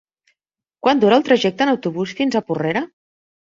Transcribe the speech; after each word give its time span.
Quant 0.87 1.03
dura 1.03 1.21
el 1.21 1.27
trajecte 1.29 1.65
en 1.67 1.75
autobús 1.77 2.17
fins 2.23 2.41
a 2.41 2.45
Porrera? 2.51 2.87